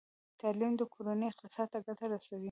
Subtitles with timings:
[0.39, 2.39] تعلیم د کورنۍ اقتصاد ته ګټه رسوي۔